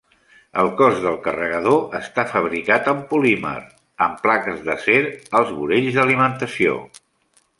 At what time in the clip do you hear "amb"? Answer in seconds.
2.93-3.05, 4.07-4.25